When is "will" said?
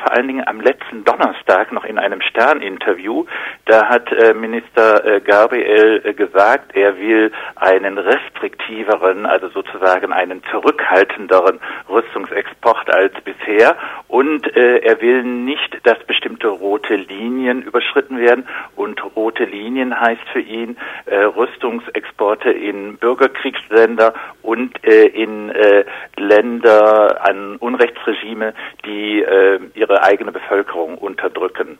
6.98-7.32, 15.00-15.22